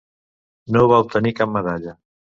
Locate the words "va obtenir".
0.93-1.35